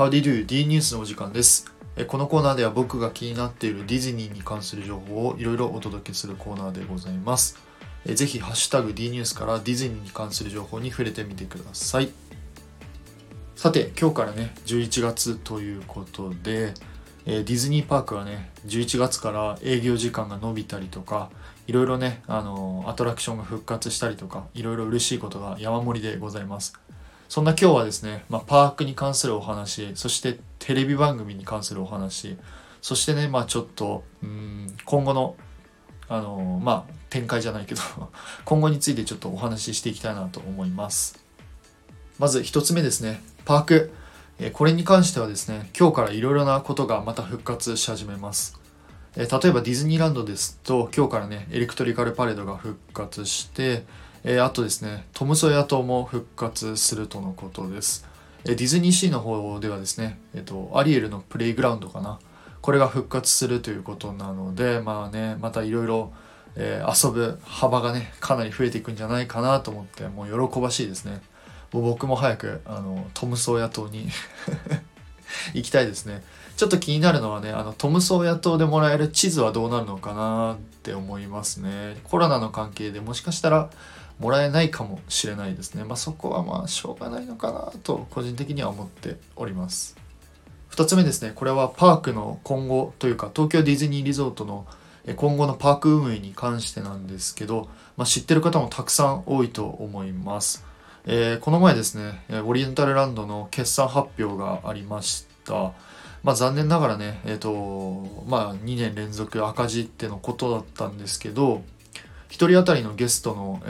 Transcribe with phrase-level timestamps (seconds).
[0.00, 1.70] Howdy Do D ニュースのお時間です。
[2.06, 7.58] このコーナーでは僕が気になっているディズニーに関する情報をいろいろお届けするコーナーでございます。
[8.06, 12.08] えぜひハッシュタグ D ニュースからディズニーに関する情報に触れてみてください。
[13.56, 16.72] さて、今日からね、11月ということで、
[17.26, 21.28] えディズニーパークはね、11月から営業時間が伸びたりとか、
[21.66, 26.72] いろいろね、あのアトラクションが復活したりとか、いろいろ嬉しいことが山盛りでございます。
[27.30, 32.36] そんな今日はですね、まあ、パークに関するお話、そしてテレビ番組に関するお話、
[32.82, 35.36] そしてね、まあちょっと、うん、今後の、
[36.08, 37.82] あのまあ展開じゃないけど、
[38.44, 41.24] 今後についてちょっとお話ししていきたいなと思います。
[42.18, 43.92] まず一つ目ですね、パーク。
[44.40, 48.58] えこれに関してはですね、今日からいろいろなことがまた復活し始めます。
[49.14, 53.84] え例えばディズニーランドですと、今日からね、エレクトリカルパレードが復活して、
[54.22, 58.06] えーあとですね、トムソヤ島も復活するとのことです。
[58.44, 62.18] えーディズニーシーの方ではですね、えっ、と、アリエルのプレイグラウンドかな。
[62.60, 66.12] これが復活するということなので、まあね、またいろいろ、
[66.56, 71.22] 遊ぶ幅がね、かなり増えていくんじゃないかなと思って、もう喜ばしいですね。
[71.72, 74.08] もう僕も早く、あの、トムソーヤ島に
[75.54, 76.22] 行きたいですね。
[76.56, 81.98] ちょっと気になるのはね、あの、トムソーヤ島でもらえる地図はどうなるのかなって思いますね。
[82.04, 83.70] コロナの関係でもしかしたら
[84.18, 85.84] もらえないかもしれないですね。
[85.84, 89.96] まあそこはまあしょうがないのかなと個人的には思っております。
[90.68, 94.66] 二つ目ですね、これはパークの今後というか東京ディズニーリゾートの
[95.16, 100.64] 今後のパーク運営に関してなんですけど、まあ、知ってる方もたくさん多いと思います。
[101.06, 105.29] えーこの前ですね、オリエンタルランドの決算発表がありました。
[106.22, 111.62] まあ残念ながらね、えっ、と、まあ2年連続赤字ってのことだったんですけど、
[112.28, 113.68] 1人当たりのゲストの、え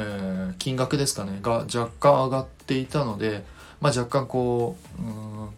[0.52, 3.44] ー金額ですかね、が若干上がっていたので、
[3.80, 5.48] まあ若干こう、うん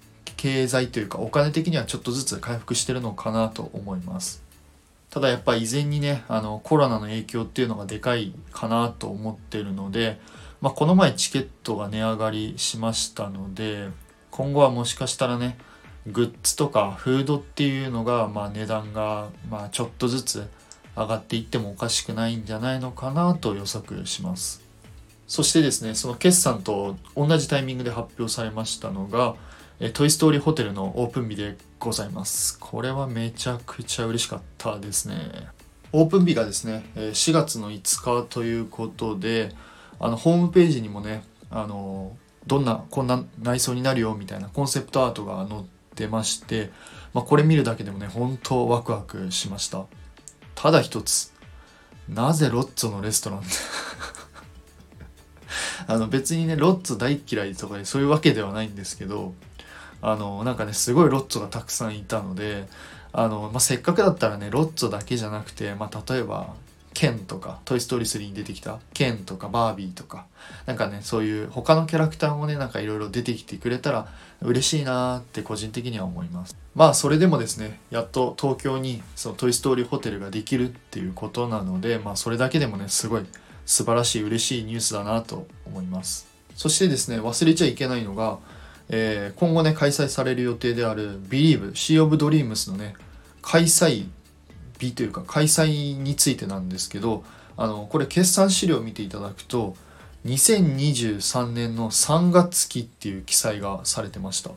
[0.43, 4.43] 経済というかお金的にはちょっとずつ回復してるのかなと思います。
[5.09, 10.19] ただやっぱ以前にね、あのコロナの影響っていうのがでかいかなと思ってるので、
[10.61, 13.89] まあこの前チケットが値上がりしましたので、
[14.33, 15.59] 今後はもしかしたらね、
[16.07, 20.49] グッズとかフードっていうのが、まあ値段が、まあちょっとずつ
[20.97, 24.63] 上がっていってもおかしくないんじゃないのかなと予測します。
[25.29, 29.35] そしてですね、その決算と同じタイミングで発表されましたのが、
[29.95, 32.59] トイ・ストーリーホテルのオープン日でございます。
[32.59, 35.17] これはめちゃくちゃ嬉しかったですね。
[35.93, 39.55] オープン日がですね、4月の5日ということで、
[39.99, 46.71] あの、ホームページにもね、あの、どんな、こんな内装になるよみたいなコンセプトアートが載ってまして、
[47.15, 49.85] まあ、これ見るだけでもね、本当ワクワクしました。
[50.55, 51.33] ただ一つ、
[52.09, 53.43] なぜロッツォのレストラン？
[55.87, 59.35] あの別にね、ロッツォ大嫌いとかそういうわけではないんですけど、
[60.01, 62.67] あの、なんかね、すごいロッツォがたくさんいたので、
[63.13, 66.55] あの、まあ、せっかくだったらね、ロッツォだけじゃなくて、まあ、例えば、
[66.95, 70.27] ケンとか、トイ・ストーリー3に出てきたケンとかバービーとか、
[70.67, 74.09] なんかね、そういう他のキャラクターもね、なんかいろいろ出てきてくれたら
[74.43, 76.57] 嬉しいなーって個人的には思います。
[76.75, 83.27] まあ、それでもですね、やっと東京にそのトイ・ストーリーホテルができるっていうことなので、まあ、それだけでもね、すごい
[83.65, 86.27] 素晴らしい嬉しいニュースだなと思います。
[86.57, 88.39] そしてですね、忘れちゃいけないのが、
[88.89, 92.95] えー今後ね、開催される予定である Believe Sea of Dreams のね、
[93.41, 94.07] 開催
[94.87, 97.25] 日というか開催についてなんですけど、
[97.57, 99.77] あの、これ決算資料を見ていただくと、
[100.27, 104.51] 2023年の3月期っていう記載がされてました。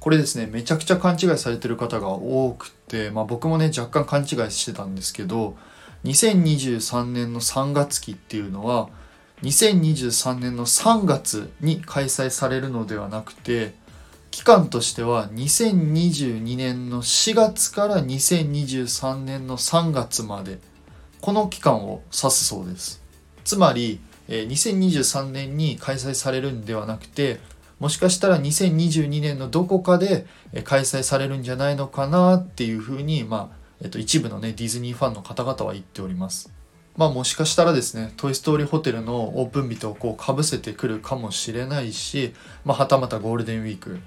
[0.00, 5.56] これですね、めちゃくちゃ勘違いされてる方が多くて、まあ僕もね、若干勘違いしてたんですけど、
[6.04, 8.88] 2023年の3月期っていうのは、
[9.42, 13.74] 2023年の3月に開催されるのではなくて、
[14.32, 20.58] 期間としては2022年の4月から2023年の3月まで、
[21.20, 23.02] この期間を指すそうです。
[23.44, 27.40] つまり、2023年に開催されるんではなくて、
[27.78, 30.26] もしかしたら2022年のどこかで
[30.64, 36.50] 開催されるんじゃないのかなっていうふうに、まあ、えっと、一部のね、ディズニーファンの方々は言っております。
[36.96, 42.34] まあもしかしたらですね、トイ・ストーリーホテルのオープン日とこう被せてくるかもしれないし、
[42.64, 43.98] まあはたまたゴールデンウィーク。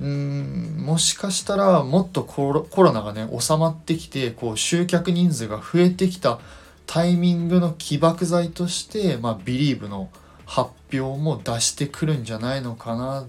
[0.00, 6.38] うん、もしかしたらもっとコロコロナがね、収まってきて、こう集客人数が増えてきた
[6.86, 10.10] タイミングの起爆剤として、まあビリーブの
[10.44, 13.26] 発表も出してくるんじゃないのかな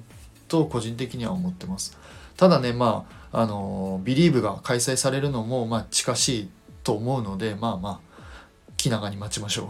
[0.48, 1.98] と個人的には思ってます。
[2.36, 6.50] ただね、まあ、あの、ビリーブが開催されるのも、まあ近しい
[6.84, 8.00] と思うので、まあまあ、
[8.78, 9.68] 気長に待ちましょう。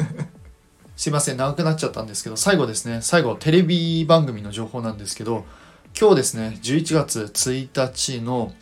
[0.96, 5.44] すいません、長くなっちゃったんですけど、最後ですね、最後、テレビ番組の情報なんですけど、
[5.98, 8.52] 今日ですね11月1日の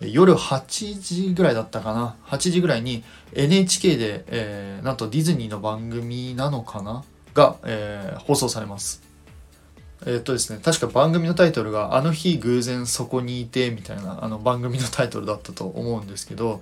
[0.00, 2.16] 夜8時ぐらいだったかな。
[2.26, 3.02] 8時ぐらいに
[3.32, 7.02] NHK で、えー、なんとディズニーの番組なのかな？
[7.34, 9.05] が、えー、放送されます。
[10.04, 16.60] えっとですね確か番組のタイトルが「あの日偶然そこにいて」みたいなあの番組のタイトルだったと思うんですけど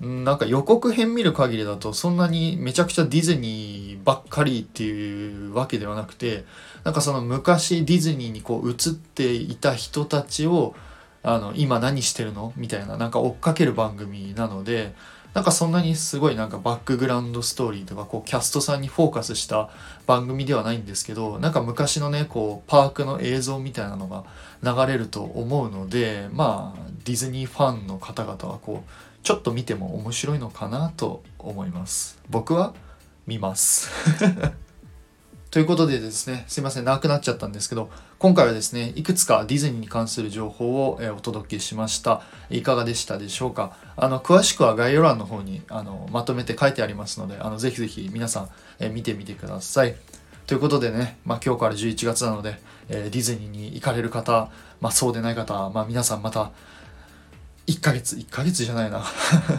[0.00, 6.44] なんか予告編見る限りだとそんなにめちゃくちゃディズニーばっかりっていうわけではなくて
[6.84, 10.76] なんかその昔ディズニーにこう映っていた人たちを
[11.24, 12.52] あの今何してるの？
[12.56, 14.94] みたいななんか追っかける番組なので
[15.36, 19.68] なんかそんなにすごいなんかバックグラウンドストーリーとかこうキャストさんにフォーカスした
[20.06, 24.24] 番組ではないんですけどなんか昔のねこうパークの映像みたいなのが
[24.62, 28.90] 流れると思うのでまあディズニーファンの方々はこう
[29.22, 32.18] ちょっと見ても面白いのかなと思います。
[32.30, 32.72] 僕は
[33.26, 33.90] 見ます。
[35.56, 37.88] ということでですね、すいません、長くなっちゃったんですけど、
[38.18, 42.20] 今回はですね、いくつかディズニーに関する情報を、お届けしました。
[42.50, 43.74] いかがでしたでしょうか？
[43.96, 48.50] あの、詳しくは概要欄の方にあのまとめて書いてありますので、あのぜひぜひ皆さん、
[48.80, 49.94] え見てみてください。
[50.46, 52.60] ということでね、まあ、今日から11月なので、
[52.90, 54.50] えディズニーに行かれる方、
[54.82, 56.50] まあ、そうでない方、まあ、皆さんまた、
[57.66, 59.06] 1ヶ月、1ヶ月じゃないな。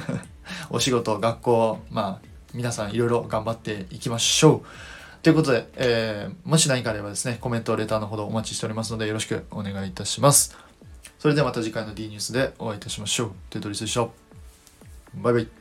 [0.70, 4.97] お仕事、学校、まあ、皆さんいろいろ頑張っていきましょう。
[5.24, 10.58] ということで、えー、もし何かあればですね、コメント、レターのほどお待ちしておりますので、よろしくお願いいたします。
[11.20, 13.32] それではまた次回の D ニュースでお会いいたしましょう。
[13.50, 14.08] テトリスでした。
[15.16, 15.57] バイバイ。